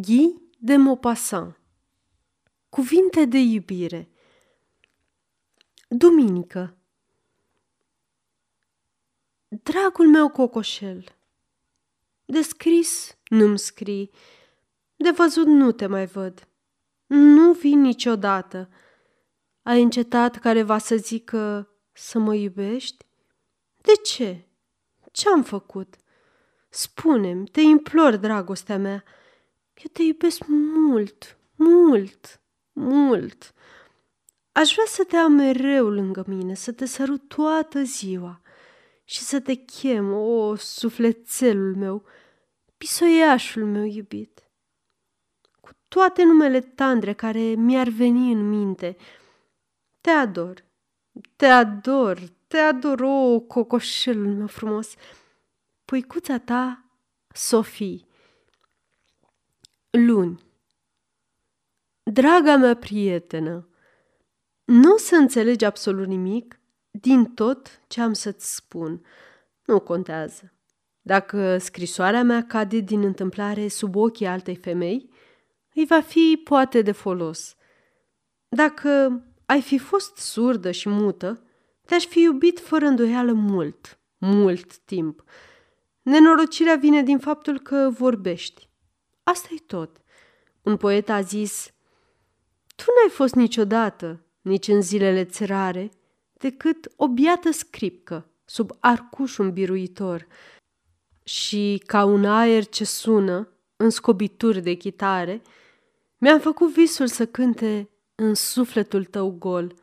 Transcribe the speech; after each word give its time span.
Guy 0.00 0.42
de 0.58 0.76
Maupassant 0.76 1.56
Cuvinte 2.68 3.24
de 3.24 3.38
iubire 3.38 4.08
Duminică 5.88 6.76
Dragul 9.48 10.08
meu 10.08 10.28
cocoșel, 10.28 11.04
de 12.24 12.42
scris 12.42 13.16
nu-mi 13.28 13.58
scrii, 13.58 14.10
de 14.96 15.10
văzut 15.10 15.46
nu 15.46 15.72
te 15.72 15.86
mai 15.86 16.06
văd, 16.06 16.48
nu 17.06 17.52
vii 17.52 17.74
niciodată. 17.74 18.68
Ai 19.62 19.82
încetat 19.82 20.36
careva 20.36 20.78
să 20.78 20.96
zică 20.96 21.68
să 21.92 22.18
mă 22.18 22.34
iubești? 22.34 23.06
De 23.76 23.92
ce? 24.04 24.46
Ce-am 25.12 25.42
făcut? 25.42 25.96
Spune-mi, 26.68 27.46
te 27.46 27.60
implor, 27.60 28.16
dragostea 28.16 28.78
mea, 28.78 29.04
eu 29.82 29.90
te 29.92 30.02
iubesc 30.02 30.42
mult, 30.46 31.38
mult, 31.54 32.40
mult. 32.72 33.54
Aș 34.52 34.72
vrea 34.72 34.84
să 34.86 35.04
te 35.04 35.16
am 35.16 35.32
mereu 35.32 35.88
lângă 35.88 36.24
mine, 36.26 36.54
să 36.54 36.72
te 36.72 36.84
sărut 36.84 37.28
toată 37.28 37.82
ziua 37.82 38.40
și 39.04 39.20
să 39.20 39.40
te 39.40 39.54
chem, 39.54 40.12
o, 40.12 40.54
sufletelul 40.54 41.76
meu, 41.76 42.04
pisoiașul 42.76 43.64
meu 43.64 43.84
iubit. 43.84 44.50
Cu 45.60 45.70
toate 45.88 46.22
numele 46.22 46.60
tandre 46.60 47.12
care 47.12 47.40
mi-ar 47.40 47.88
veni 47.88 48.32
în 48.32 48.48
minte, 48.48 48.96
te 50.00 50.10
ador, 50.10 50.64
te 51.36 51.46
ador, 51.46 52.18
te 52.46 52.58
ador, 52.58 53.00
o, 53.00 53.40
cocoșelul 53.40 54.34
meu 54.34 54.46
frumos, 54.46 54.94
puicuța 55.84 56.38
ta, 56.38 56.84
Sofie. 57.32 58.09
Luni 59.92 60.40
Draga 62.02 62.56
mea 62.56 62.74
prietenă, 62.74 63.68
nu 64.64 64.92
o 64.92 64.96
să 64.96 65.14
înțelegi 65.14 65.64
absolut 65.64 66.06
nimic 66.06 66.60
din 66.90 67.24
tot 67.24 67.80
ce 67.86 68.00
am 68.00 68.12
să-ți 68.12 68.54
spun. 68.54 69.04
Nu 69.64 69.80
contează. 69.80 70.52
Dacă 71.00 71.58
scrisoarea 71.58 72.22
mea 72.22 72.46
cade 72.46 72.78
din 72.78 73.02
întâmplare 73.02 73.68
sub 73.68 73.96
ochii 73.96 74.26
altei 74.26 74.56
femei, 74.56 75.10
îi 75.74 75.86
va 75.86 76.00
fi 76.00 76.40
poate 76.44 76.82
de 76.82 76.92
folos. 76.92 77.56
Dacă 78.48 79.22
ai 79.46 79.62
fi 79.62 79.78
fost 79.78 80.16
surdă 80.16 80.70
și 80.70 80.88
mută, 80.88 81.42
te-aș 81.86 82.06
fi 82.06 82.20
iubit 82.20 82.60
fără 82.60 82.86
îndoială 82.86 83.32
mult, 83.32 84.00
mult 84.18 84.76
timp. 84.76 85.24
Nenorocirea 86.02 86.76
vine 86.76 87.02
din 87.02 87.18
faptul 87.18 87.58
că 87.58 87.90
vorbești. 87.92 88.69
Asta 89.30 89.48
e 89.50 89.62
tot. 89.66 89.96
Un 90.62 90.76
poet 90.76 91.08
a 91.08 91.20
zis, 91.20 91.72
Tu 92.76 92.84
n-ai 92.86 93.10
fost 93.10 93.34
niciodată, 93.34 94.20
nici 94.40 94.68
în 94.68 94.82
zilele 94.82 95.24
țărare, 95.24 95.90
decât 96.32 96.92
o 96.96 97.08
biată 97.08 97.50
scripcă 97.50 98.28
sub 98.44 98.70
arcușul 98.80 99.50
biruitor 99.50 100.26
și 101.24 101.82
ca 101.86 102.04
un 102.04 102.24
aer 102.24 102.64
ce 102.64 102.84
sună 102.84 103.48
în 103.76 103.90
scobituri 103.90 104.60
de 104.60 104.72
chitare, 104.74 105.42
mi-am 106.18 106.40
făcut 106.40 106.72
visul 106.72 107.06
să 107.06 107.26
cânte 107.26 107.90
în 108.14 108.34
sufletul 108.34 109.04
tău 109.04 109.30
gol. 109.38 109.74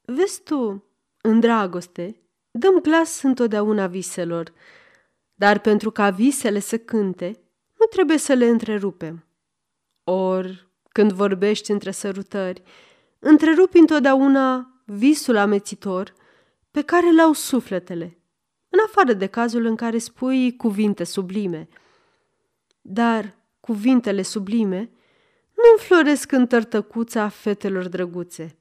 Vezi 0.00 0.42
tu, 0.42 0.84
în 1.20 1.40
dragoste, 1.40 2.20
dăm 2.50 2.80
glas 2.80 3.22
întotdeauna 3.22 3.86
viselor, 3.86 4.52
dar 5.34 5.58
pentru 5.58 5.90
ca 5.90 6.10
visele 6.10 6.58
să 6.58 6.78
cânte, 6.78 7.40
nu 7.80 7.86
trebuie 7.90 8.18
să 8.18 8.32
le 8.32 8.46
întrerupem. 8.46 9.26
Or, 10.04 10.70
când 10.88 11.12
vorbești 11.12 11.70
între 11.70 11.90
sărutări, 11.90 12.62
întrerupi 13.18 13.78
întotdeauna 13.78 14.74
visul 14.84 15.36
amețitor 15.36 16.14
pe 16.70 16.82
care 16.82 17.12
l-au 17.12 17.32
sufletele, 17.32 18.18
în 18.68 18.78
afară 18.86 19.12
de 19.12 19.26
cazul 19.26 19.64
în 19.64 19.76
care 19.76 19.98
spui 19.98 20.56
cuvinte 20.56 21.04
sublime. 21.04 21.68
Dar 22.80 23.34
cuvintele 23.60 24.22
sublime 24.22 24.90
nu 25.54 25.62
înfloresc 25.72 26.32
în 26.32 26.46
tărtăcuța 26.46 27.28
fetelor 27.28 27.88
drăguțe. 27.88 28.59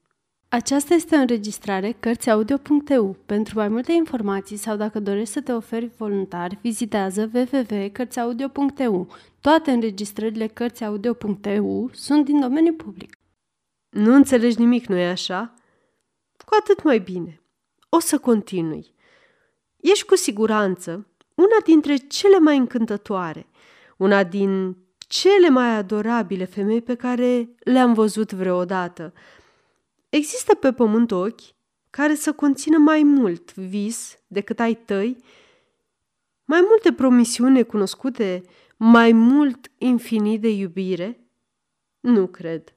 Aceasta 0.51 0.93
este 0.93 1.15
o 1.15 1.19
înregistrare 1.19 1.91
Cărțiaudio.eu. 1.91 3.17
Pentru 3.25 3.57
mai 3.57 3.67
multe 3.67 3.91
informații 3.91 4.57
sau 4.57 4.75
dacă 4.75 4.99
dorești 4.99 5.33
să 5.33 5.41
te 5.41 5.51
oferi 5.51 5.91
voluntar, 5.97 6.57
vizitează 6.61 7.29
www.cărțiaudio.eu. 7.33 9.07
Toate 9.41 9.71
înregistrările 9.71 10.47
Cărțiaudio.eu 10.47 11.89
sunt 11.93 12.25
din 12.25 12.39
domeniu 12.39 12.73
public. 12.73 13.17
Nu 13.89 14.13
înțelegi 14.13 14.59
nimic, 14.59 14.85
nu-i 14.85 15.05
așa? 15.05 15.53
Cu 16.45 16.55
atât 16.59 16.83
mai 16.83 16.99
bine. 16.99 17.41
O 17.89 17.99
să 17.99 18.17
continui. 18.17 18.93
Ești 19.77 20.05
cu 20.05 20.15
siguranță 20.15 21.07
una 21.35 21.57
dintre 21.65 21.95
cele 21.95 22.39
mai 22.39 22.57
încântătoare, 22.57 23.47
una 23.97 24.23
din 24.23 24.77
cele 24.97 25.49
mai 25.49 25.75
adorabile 25.75 26.45
femei 26.45 26.81
pe 26.81 26.95
care 26.95 27.49
le-am 27.59 27.93
văzut 27.93 28.31
vreodată. 28.31 29.13
Există 30.09 30.55
pe 30.55 30.73
pământ 30.73 31.11
ochi 31.11 31.41
care 31.89 32.15
să 32.15 32.33
conțină 32.33 32.77
mai 32.77 33.03
mult 33.03 33.55
vis 33.55 34.17
decât 34.27 34.59
ai 34.59 34.75
tăi, 34.75 35.23
mai 36.45 36.61
multe 36.67 36.93
promisiuni 36.93 37.65
cunoscute, 37.65 38.43
mai 38.77 39.11
mult 39.11 39.71
infinit 39.77 40.41
de 40.41 40.49
iubire? 40.49 41.19
Nu 41.99 42.27
cred. 42.27 42.73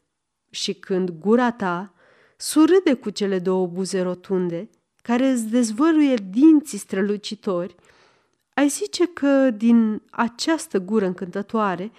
Și 0.50 0.74
când 0.74 1.10
gura 1.10 1.52
ta 1.52 1.94
surâde 2.36 2.94
cu 2.94 3.10
cele 3.10 3.38
două 3.38 3.66
buze 3.66 4.00
rotunde, 4.00 4.70
care 5.02 5.28
îți 5.28 5.46
dezvăluie 5.46 6.14
dinții 6.14 6.78
strălucitori, 6.78 7.74
ai 8.54 8.68
zice 8.68 9.06
că 9.06 9.50
din 9.50 10.02
această 10.10 10.78
gură 10.78 11.06
încântătoare 11.06 11.92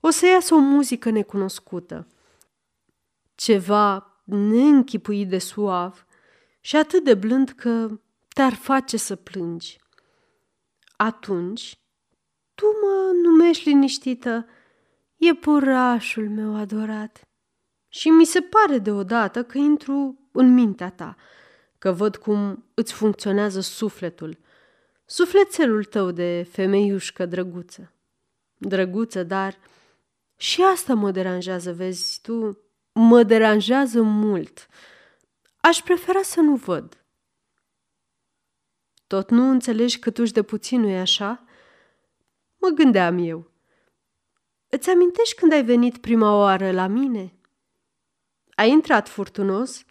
o 0.00 0.10
să 0.10 0.26
iasă 0.26 0.54
o 0.54 0.58
muzică 0.58 1.10
necunoscută. 1.10 2.06
Ceva 3.34 4.09
neînchipuit 4.30 5.28
de 5.28 5.38
suav 5.38 6.06
și 6.60 6.76
atât 6.76 7.04
de 7.04 7.14
blând 7.14 7.50
că 7.50 8.00
te-ar 8.28 8.54
face 8.54 8.96
să 8.96 9.16
plângi. 9.16 9.78
Atunci, 10.96 11.78
tu 12.54 12.64
mă 12.64 13.12
numești 13.22 13.68
liniștită, 13.68 14.46
e 15.16 15.34
purașul 15.34 16.28
meu 16.28 16.56
adorat. 16.56 17.20
Și 17.88 18.08
mi 18.08 18.24
se 18.24 18.40
pare 18.40 18.78
deodată 18.78 19.44
că 19.44 19.58
intru 19.58 20.28
în 20.32 20.54
mintea 20.54 20.90
ta, 20.90 21.16
că 21.78 21.92
văd 21.92 22.16
cum 22.16 22.64
îți 22.74 22.92
funcționează 22.92 23.60
sufletul, 23.60 24.38
sufletelul 25.04 25.84
tău 25.84 26.10
de 26.10 26.46
femeiușcă 26.50 27.26
drăguță. 27.26 27.92
Drăguță, 28.56 29.22
dar 29.22 29.58
și 30.36 30.62
asta 30.62 30.94
mă 30.94 31.10
deranjează, 31.10 31.72
vezi 31.72 32.20
tu, 32.20 32.58
mă 32.92 33.22
deranjează 33.22 34.02
mult. 34.02 34.68
Aș 35.60 35.82
prefera 35.82 36.22
să 36.22 36.40
nu 36.40 36.54
văd. 36.54 37.04
Tot 39.06 39.30
nu 39.30 39.50
înțelegi 39.50 39.98
câtuși 39.98 40.32
de 40.32 40.42
puțin, 40.42 40.80
nu-i 40.80 40.98
așa? 40.98 41.44
Mă 42.56 42.68
gândeam 42.68 43.18
eu. 43.18 43.50
Îți 44.68 44.90
amintești 44.90 45.34
când 45.34 45.52
ai 45.52 45.64
venit 45.64 45.98
prima 45.98 46.36
oară 46.36 46.70
la 46.70 46.86
mine? 46.86 47.34
Ai 48.54 48.70
intrat 48.70 49.08
furtunos 49.08 49.84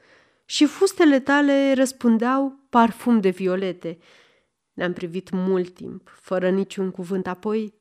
și 0.46 0.66
fustele 0.66 1.20
tale 1.20 1.74
răspundeau 1.74 2.60
parfum 2.70 3.20
de 3.20 3.30
violete. 3.30 3.98
Ne-am 4.74 4.94
privit 4.94 5.30
mult 5.30 5.74
timp, 5.74 6.10
fără 6.22 6.50
niciun 6.50 6.92
cuvânt, 6.92 7.28
apoi 7.28 7.74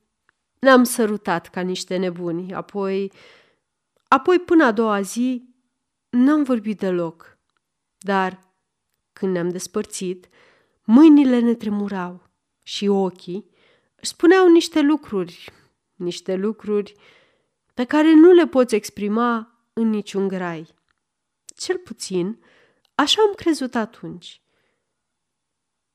ne-am 0.59 0.83
sărutat 0.83 1.47
ca 1.47 1.61
niște 1.61 1.97
nebuni, 1.97 2.53
apoi... 2.53 3.11
Apoi, 4.09 4.39
până 4.39 4.65
a 4.65 4.71
doua 4.71 5.01
zi, 5.01 5.49
n-am 6.09 6.43
vorbit 6.43 6.79
deloc. 6.79 7.37
Dar, 7.97 8.39
când 9.13 9.31
ne-am 9.31 9.49
despărțit, 9.49 10.27
mâinile 10.83 11.39
ne 11.39 11.53
tremurau 11.53 12.29
și 12.63 12.87
ochii 12.87 13.49
își 13.95 14.09
spuneau 14.09 14.47
niște 14.47 14.81
lucruri, 14.81 15.51
niște 15.95 16.35
lucruri 16.35 16.95
pe 17.73 17.85
care 17.85 18.13
nu 18.13 18.31
le 18.31 18.47
poți 18.47 18.75
exprima 18.75 19.59
în 19.73 19.89
niciun 19.89 20.27
grai. 20.27 20.67
Cel 21.55 21.77
puțin, 21.77 22.43
așa 22.95 23.21
am 23.21 23.33
crezut 23.33 23.75
atunci. 23.75 24.41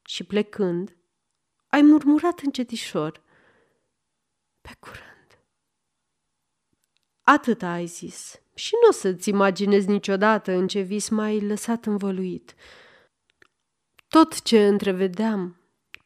Și 0.04 0.24
plecând, 0.24 0.96
ai 1.66 1.82
murmurat 1.82 2.40
încetișor. 2.40 3.22
Pe 4.60 4.70
curând. 4.78 5.13
Atât 7.24 7.62
ai 7.62 7.86
zis. 7.86 8.38
Și 8.54 8.74
nu 8.82 8.88
o 8.88 8.92
să-ți 8.92 9.28
imaginezi 9.28 9.88
niciodată 9.88 10.52
în 10.52 10.66
ce 10.66 10.80
vis 10.80 11.08
m-ai 11.08 11.40
lăsat 11.40 11.84
învăluit. 11.86 12.54
Tot 14.08 14.42
ce 14.42 14.66
întrevedeam, 14.66 15.56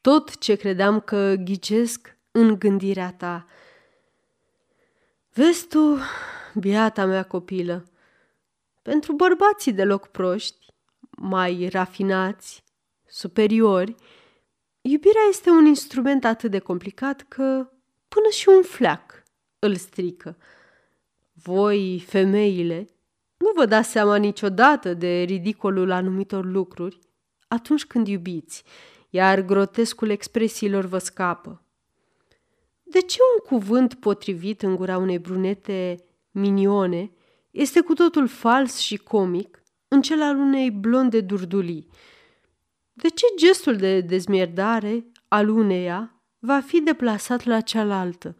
tot 0.00 0.38
ce 0.38 0.54
credeam 0.54 1.00
că 1.00 1.34
ghicesc 1.34 2.16
în 2.30 2.58
gândirea 2.58 3.12
ta. 3.12 3.46
Vezi 5.32 5.66
tu, 5.66 5.98
biata 6.54 7.04
mea 7.04 7.22
copilă, 7.22 7.90
pentru 8.82 9.12
bărbații 9.12 9.72
deloc 9.72 10.06
proști, 10.06 10.66
mai 11.10 11.68
rafinați, 11.68 12.64
superiori, 13.06 13.94
iubirea 14.80 15.22
este 15.28 15.50
un 15.50 15.64
instrument 15.64 16.24
atât 16.24 16.50
de 16.50 16.58
complicat 16.58 17.24
că 17.28 17.70
până 18.08 18.28
și 18.30 18.48
un 18.48 18.62
fleac 18.62 19.22
îl 19.58 19.76
strică. 19.76 20.36
Voi, 21.42 22.04
femeile, 22.06 22.88
nu 23.36 23.50
vă 23.54 23.64
dați 23.64 23.90
seama 23.90 24.16
niciodată 24.16 24.94
de 24.94 25.22
ridicolul 25.22 25.90
anumitor 25.90 26.44
lucruri 26.44 26.98
atunci 27.48 27.84
când 27.84 28.08
iubiți, 28.08 28.64
iar 29.10 29.40
grotescul 29.40 30.10
expresiilor 30.10 30.84
vă 30.84 30.98
scapă. 30.98 31.62
De 32.82 33.00
ce 33.00 33.18
un 33.34 33.58
cuvânt 33.58 33.94
potrivit 33.94 34.62
în 34.62 34.76
gura 34.76 34.98
unei 34.98 35.18
brunete 35.18 36.04
minione 36.30 37.10
este 37.50 37.80
cu 37.80 37.92
totul 37.92 38.28
fals 38.28 38.76
și 38.78 38.96
comic 38.96 39.62
în 39.88 40.02
cel 40.02 40.22
al 40.22 40.36
unei 40.36 40.70
blonde 40.70 41.20
durdulii? 41.20 41.88
De 42.92 43.08
ce 43.08 43.26
gestul 43.36 43.76
de 43.76 44.00
dezmierdare 44.00 45.06
al 45.28 45.48
uneia 45.48 46.22
va 46.38 46.60
fi 46.60 46.80
deplasat 46.80 47.44
la 47.44 47.60
cealaltă? 47.60 48.36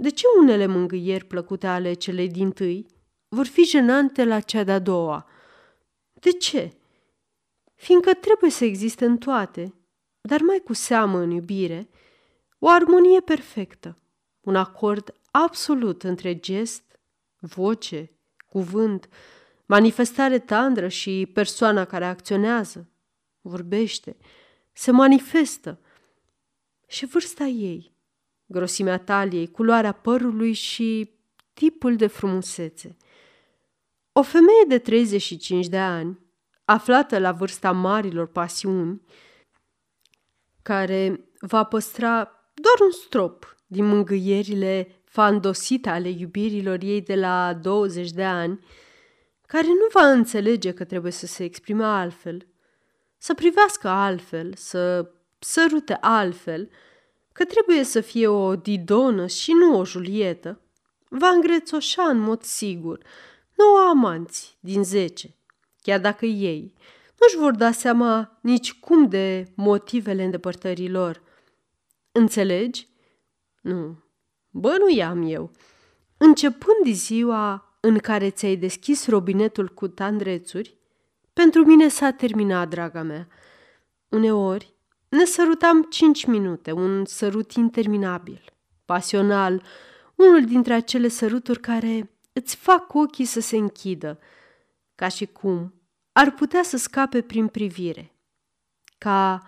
De 0.00 0.08
ce 0.08 0.26
unele 0.38 0.66
mângâieri 0.66 1.24
plăcute 1.24 1.66
ale 1.66 1.92
celei 1.92 2.28
din 2.28 2.50
tâi 2.50 2.86
vor 3.28 3.46
fi 3.46 3.64
jenante 3.64 4.24
la 4.24 4.40
cea 4.40 4.64
de-a 4.64 4.78
doua? 4.78 5.26
De 6.12 6.30
ce? 6.30 6.76
Fiindcă 7.74 8.14
trebuie 8.14 8.50
să 8.50 8.64
existe 8.64 9.04
în 9.04 9.18
toate, 9.18 9.74
dar 10.20 10.40
mai 10.40 10.60
cu 10.64 10.72
seamă 10.72 11.18
în 11.18 11.30
iubire, 11.30 11.88
o 12.58 12.68
armonie 12.68 13.20
perfectă, 13.20 13.98
un 14.40 14.56
acord 14.56 15.14
absolut 15.30 16.02
între 16.02 16.38
gest, 16.38 17.00
voce, 17.38 18.10
cuvânt, 18.46 19.08
manifestare 19.66 20.38
tandră 20.38 20.88
și 20.88 21.30
persoana 21.32 21.84
care 21.84 22.04
acționează, 22.04 22.90
vorbește, 23.40 24.16
se 24.72 24.90
manifestă 24.90 25.80
și 26.86 27.06
vârsta 27.06 27.44
ei, 27.44 27.92
grosimea 28.50 28.98
taliei, 28.98 29.50
culoarea 29.50 29.92
părului 29.92 30.52
și 30.52 31.10
tipul 31.52 31.96
de 31.96 32.06
frumusețe. 32.06 32.96
O 34.12 34.22
femeie 34.22 34.64
de 34.68 34.78
35 34.78 35.66
de 35.66 35.78
ani, 35.78 36.18
aflată 36.64 37.18
la 37.18 37.32
vârsta 37.32 37.72
marilor 37.72 38.26
pasiuni, 38.26 39.02
care 40.62 41.30
va 41.40 41.64
păstra 41.64 42.12
doar 42.54 42.74
un 42.80 42.90
strop 42.90 43.56
din 43.66 43.84
mângâierile 43.84 45.02
fandosite 45.04 45.88
ale 45.88 46.08
iubirilor 46.08 46.78
ei 46.82 47.00
de 47.00 47.14
la 47.14 47.54
20 47.54 48.10
de 48.10 48.24
ani, 48.24 48.64
care 49.46 49.66
nu 49.66 49.86
va 49.92 50.10
înțelege 50.10 50.72
că 50.72 50.84
trebuie 50.84 51.12
să 51.12 51.26
se 51.26 51.44
exprime 51.44 51.84
altfel, 51.84 52.46
să 53.18 53.34
privească 53.34 53.88
altfel, 53.88 54.52
să 54.54 55.10
sărute 55.38 55.98
altfel, 56.00 56.70
că 57.32 57.44
trebuie 57.44 57.84
să 57.84 58.00
fie 58.00 58.26
o 58.26 58.56
Didonă 58.56 59.26
și 59.26 59.52
nu 59.52 59.78
o 59.78 59.84
Julietă, 59.84 60.60
va 61.08 61.28
îngrețoșa 61.28 62.02
în 62.02 62.18
mod 62.18 62.42
sigur 62.42 62.98
nouă 63.56 63.88
amanți 63.88 64.56
din 64.60 64.84
zece, 64.84 65.36
chiar 65.82 66.00
dacă 66.00 66.26
ei 66.26 66.74
nu-și 67.20 67.36
vor 67.36 67.52
da 67.52 67.70
seama 67.70 68.38
nici 68.42 68.72
cum 68.72 69.08
de 69.08 69.52
motivele 69.54 70.24
îndepărtării 70.24 70.90
lor– 70.90 71.22
Înțelegi? 72.12 72.88
Nu. 73.60 74.02
Bă, 74.50 74.76
nu 74.78 74.90
i-am 74.90 75.22
eu. 75.22 75.50
Începând 76.16 76.94
ziua 76.94 77.76
în 77.80 77.98
care 77.98 78.30
ți-ai 78.30 78.56
deschis 78.56 79.06
robinetul 79.08 79.68
cu 79.68 79.88
tandrețuri, 79.88 80.76
pentru 81.32 81.64
mine 81.64 81.88
s-a 81.88 82.10
terminat, 82.10 82.68
draga 82.68 83.02
mea. 83.02 83.28
Uneori 84.08 84.74
ne 85.10 85.24
sărutam 85.24 85.82
cinci 85.82 86.24
minute, 86.24 86.72
un 86.72 87.04
sărut 87.04 87.52
interminabil, 87.52 88.44
pasional, 88.84 89.62
unul 90.14 90.44
dintre 90.44 90.72
acele 90.72 91.08
săruturi 91.08 91.60
care 91.60 92.10
îți 92.32 92.56
fac 92.56 92.94
ochii 92.94 93.24
să 93.24 93.40
se 93.40 93.56
închidă, 93.56 94.18
ca 94.94 95.08
și 95.08 95.26
cum 95.26 95.74
ar 96.12 96.30
putea 96.30 96.62
să 96.62 96.76
scape 96.76 97.20
prin 97.20 97.46
privire, 97.46 98.14
ca 98.98 99.42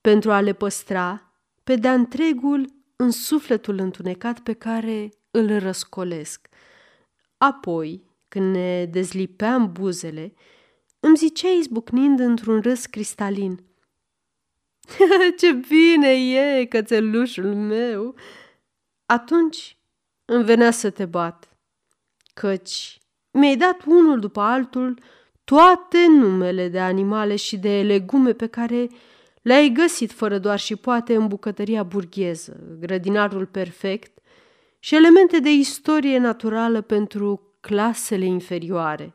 pentru 0.00 0.32
a 0.32 0.40
le 0.40 0.52
păstra 0.52 1.32
pe 1.64 1.76
de 1.76 1.88
întregul 1.88 2.72
în 2.96 3.10
sufletul 3.10 3.78
întunecat 3.78 4.40
pe 4.40 4.52
care 4.52 5.10
îl 5.30 5.58
răscolesc. 5.58 6.48
Apoi, 7.36 8.04
când 8.28 8.54
ne 8.54 8.84
dezlipeam 8.84 9.72
buzele, 9.72 10.34
îmi 11.00 11.16
zicea 11.16 11.48
izbucnind 11.48 12.20
într-un 12.20 12.60
râs 12.60 12.86
cristalin. 12.86 13.64
Ce 15.38 15.52
bine 15.52 16.08
e, 16.08 16.64
cățelușul 16.64 17.54
meu! 17.54 18.14
Atunci 19.06 19.76
îmi 20.24 20.44
venea 20.44 20.70
să 20.70 20.90
te 20.90 21.04
bat, 21.04 21.48
căci 22.34 22.98
mi-ai 23.30 23.56
dat 23.56 23.84
unul 23.86 24.18
după 24.20 24.40
altul 24.40 24.98
toate 25.44 26.06
numele 26.08 26.68
de 26.68 26.80
animale 26.80 27.36
și 27.36 27.56
de 27.56 27.82
legume 27.82 28.32
pe 28.32 28.46
care 28.46 28.88
le-ai 29.42 29.68
găsit 29.68 30.12
fără 30.12 30.38
doar 30.38 30.58
și 30.58 30.76
poate 30.76 31.14
în 31.14 31.26
bucătăria 31.26 31.82
burgheză, 31.82 32.76
grădinarul 32.80 33.46
perfect 33.46 34.18
și 34.78 34.94
elemente 34.94 35.38
de 35.38 35.50
istorie 35.50 36.18
naturală 36.18 36.80
pentru 36.80 37.56
clasele 37.60 38.24
inferioare. 38.24 39.14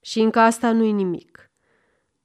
Și 0.00 0.20
încă 0.20 0.38
asta 0.38 0.72
nu-i 0.72 0.92
nimic. 0.92 1.50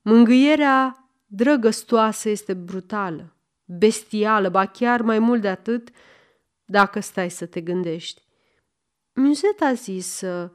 Mângâierea 0.02 1.07
drăgăstoasă 1.28 2.30
este 2.30 2.54
brutală, 2.54 3.36
bestială, 3.66 4.50
ba 4.50 4.66
chiar 4.66 5.02
mai 5.02 5.20
mult 5.20 5.42
de 5.42 5.48
atât, 5.48 5.90
dacă 6.66 7.00
stai 7.00 7.30
să 7.30 7.46
te 7.46 7.62
gândești. 7.62 8.22
Muzet 9.14 9.62
a 9.62 9.74
zis 9.74 10.08
să 10.08 10.52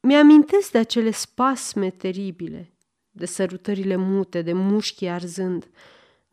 mi-amintesc 0.00 0.70
de 0.70 0.78
acele 0.78 1.10
spasme 1.10 1.90
teribile, 1.90 2.72
de 3.10 3.26
sărutările 3.26 3.96
mute, 3.96 4.42
de 4.42 4.52
mușchii 4.52 5.08
arzând, 5.08 5.70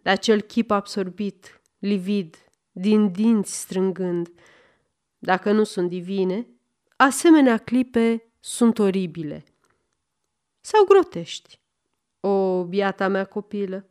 de 0.01 0.09
acel 0.09 0.41
chip 0.41 0.71
absorbit, 0.71 1.61
livid, 1.79 2.35
din 2.71 3.11
dinți 3.11 3.59
strângând. 3.59 4.31
Dacă 5.17 5.51
nu 5.51 5.63
sunt 5.63 5.89
divine, 5.89 6.47
asemenea 6.95 7.57
clipe 7.57 8.31
sunt 8.39 8.79
oribile. 8.79 9.43
Sau 10.61 10.83
grotești. 10.83 11.59
O, 12.19 12.63
biata 12.63 13.07
mea 13.07 13.25
copilă, 13.25 13.87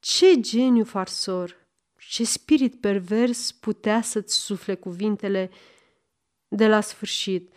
ce 0.00 0.40
geniu 0.40 0.84
farsor, 0.84 1.66
ce 1.98 2.24
spirit 2.24 2.80
pervers 2.80 3.52
putea 3.52 4.02
să-ți 4.02 4.34
sufle 4.34 4.74
cuvintele 4.74 5.50
de 6.48 6.66
la 6.66 6.80
sfârșit. 6.80 7.52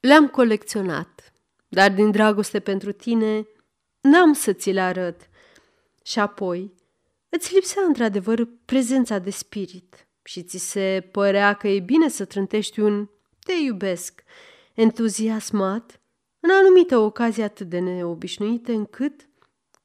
Le-am 0.00 0.28
colecționat 0.28 1.30
dar 1.72 1.92
din 1.92 2.10
dragoste 2.10 2.60
pentru 2.60 2.92
tine 2.92 3.46
n-am 4.00 4.32
să 4.32 4.52
ți 4.52 4.70
le 4.70 4.80
arăt. 4.80 5.28
Și 6.04 6.18
apoi 6.18 6.74
îți 7.28 7.54
lipsea 7.54 7.82
într-adevăr 7.82 8.48
prezența 8.64 9.18
de 9.18 9.30
spirit 9.30 10.06
și 10.22 10.42
ți 10.42 10.58
se 10.58 11.08
părea 11.12 11.54
că 11.54 11.68
e 11.68 11.80
bine 11.80 12.08
să 12.08 12.24
trântești 12.24 12.80
un 12.80 13.08
te 13.38 13.52
iubesc 13.52 14.22
entuziasmat 14.74 15.99
în 16.40 16.50
anumite 16.50 16.94
ocazii 16.94 17.42
atât 17.42 17.68
de 17.68 17.78
neobișnuite 17.78 18.72
încât 18.72 19.28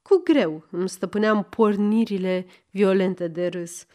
cu 0.02 0.22
greu 0.24 0.68
îmi 0.70 0.90
stăpâneam 0.90 1.44
pornirile 1.44 2.46
violente 2.70 3.28
de 3.28 3.48
râs. 3.48 3.86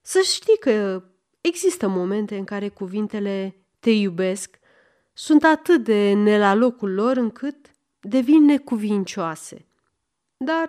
Să 0.00 0.20
știi 0.24 0.58
că 0.58 1.04
există 1.40 1.88
momente 1.88 2.36
în 2.36 2.44
care 2.44 2.68
cuvintele 2.68 3.56
te 3.80 3.90
iubesc 3.90 4.58
sunt 5.12 5.44
atât 5.44 5.84
de 5.84 6.12
ne 6.12 6.38
la 6.38 6.54
locul 6.54 6.94
lor 6.94 7.16
încât 7.16 7.56
devin 8.00 8.44
necuvincioase. 8.44 9.66
Dar 10.36 10.66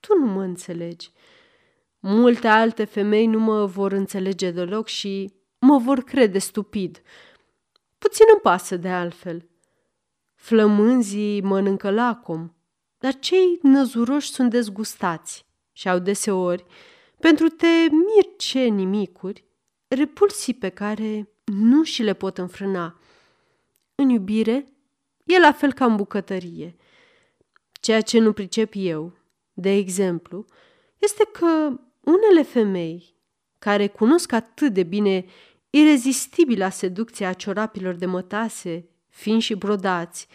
tu 0.00 0.18
nu 0.18 0.26
mă 0.26 0.42
înțelegi. 0.42 1.10
Multe 1.98 2.48
alte 2.48 2.84
femei 2.84 3.26
nu 3.26 3.38
mă 3.38 3.66
vor 3.66 3.92
înțelege 3.92 4.50
deloc 4.50 4.86
și 4.86 5.32
mă 5.58 5.78
vor 5.78 5.98
crede 5.98 6.38
stupid. 6.38 7.02
Puțin 7.98 8.24
îmi 8.32 8.40
pasă 8.40 8.76
de 8.76 8.88
altfel. 8.88 9.48
Flămânzii 10.46 11.40
mănâncă 11.40 11.90
lacom, 11.90 12.52
dar 12.98 13.18
cei 13.18 13.58
năzuroși 13.62 14.30
sunt 14.30 14.50
dezgustați 14.50 15.46
și 15.72 15.88
au 15.88 15.98
deseori, 15.98 16.64
pentru 17.20 17.48
te 17.48 17.66
mirce 17.90 18.60
nimicuri, 18.60 19.44
repulsii 19.88 20.54
pe 20.54 20.68
care 20.68 21.28
nu 21.44 21.82
și 21.82 22.02
le 22.02 22.12
pot 22.12 22.38
înfrâna. 22.38 23.00
În 23.94 24.08
iubire, 24.08 24.66
e 25.24 25.38
la 25.38 25.52
fel 25.52 25.72
ca 25.72 25.84
în 25.84 25.96
bucătărie. 25.96 26.76
Ceea 27.80 28.00
ce 28.00 28.18
nu 28.18 28.32
pricep 28.32 28.72
eu, 28.76 29.12
de 29.52 29.70
exemplu, 29.70 30.44
este 30.98 31.24
că 31.32 31.80
unele 32.00 32.42
femei 32.42 33.14
care 33.58 33.86
cunosc 33.86 34.32
atât 34.32 34.72
de 34.72 34.82
bine 34.82 35.24
irezistibila 35.70 36.68
seducție 36.68 37.26
a 37.26 37.32
ciorapilor 37.32 37.94
de 37.94 38.06
mătase, 38.06 38.88
fin 39.16 39.38
și 39.38 39.54
brodați, 39.54 40.28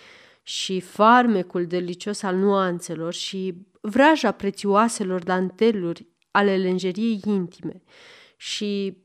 și 0.44 0.80
farmecul 0.80 1.66
delicios 1.66 2.22
al 2.22 2.36
nuanțelor 2.36 3.14
și 3.14 3.54
vraja 3.82 4.32
prețioaselor 4.32 5.24
danteluri 5.24 6.08
ale 6.32 6.58
lenjeriei 6.58 7.22
intime 7.26 7.82
și 8.38 8.98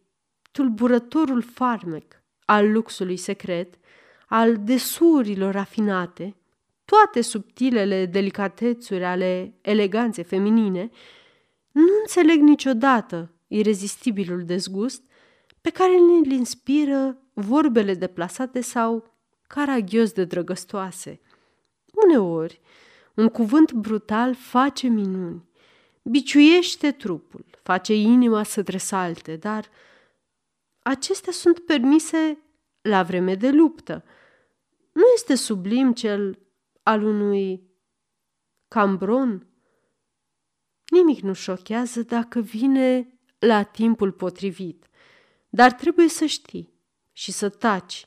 tulburătorul 0.52 1.42
farmec 1.42 2.22
al 2.44 2.72
luxului 2.72 3.16
secret, 3.16 3.74
al 4.26 4.56
desurilor 4.56 5.52
rafinate, 5.52 6.36
toate 6.84 7.20
subtilele 7.20 8.06
delicatețuri 8.06 9.04
ale 9.04 9.54
eleganței 9.60 10.24
feminine, 10.24 10.90
nu 11.70 11.92
înțeleg 12.00 12.40
niciodată 12.40 13.34
irezistibilul 13.46 14.44
dezgust 14.44 15.02
pe 15.60 15.70
care 15.70 15.92
ne-l 15.92 16.30
inspiră 16.30 17.18
vorbele 17.32 17.94
deplasate 17.94 18.60
sau 18.60 19.15
caragios 19.46 20.12
de 20.12 20.24
drăgăstoase. 20.24 21.20
Uneori, 21.92 22.60
un 23.14 23.28
cuvânt 23.28 23.72
brutal 23.72 24.34
face 24.34 24.86
minuni, 24.88 25.48
biciuiește 26.02 26.92
trupul, 26.92 27.44
face 27.62 27.94
inima 27.94 28.42
să 28.42 28.62
tresalte, 28.62 29.36
dar 29.36 29.68
acestea 30.82 31.32
sunt 31.32 31.58
permise 31.58 32.38
la 32.80 33.02
vreme 33.02 33.34
de 33.34 33.50
luptă. 33.50 34.04
Nu 34.92 35.02
este 35.14 35.34
sublim 35.34 35.92
cel 35.92 36.38
al 36.82 37.02
unui 37.02 37.70
cambron? 38.68 39.46
Nimic 40.90 41.20
nu 41.20 41.32
șochează 41.32 42.02
dacă 42.02 42.40
vine 42.40 43.18
la 43.38 43.62
timpul 43.62 44.12
potrivit, 44.12 44.86
dar 45.48 45.72
trebuie 45.72 46.08
să 46.08 46.24
știi 46.24 46.74
și 47.12 47.32
să 47.32 47.48
taci, 47.48 48.06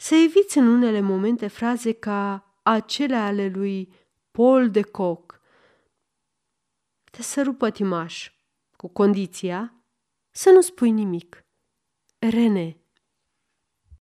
să 0.00 0.14
eviți 0.14 0.58
în 0.58 0.66
unele 0.66 1.00
momente 1.00 1.46
fraze 1.46 1.92
ca 1.92 2.44
acelea 2.62 3.26
ale 3.26 3.48
lui 3.48 3.92
Paul 4.30 4.70
de 4.70 4.82
Coq. 4.82 5.40
Te 7.10 7.22
săru 7.22 7.52
pătimaș, 7.52 8.32
cu 8.76 8.88
condiția 8.88 9.74
să 10.30 10.50
nu 10.50 10.60
spui 10.60 10.90
nimic. 10.90 11.44
Rene 12.18 12.79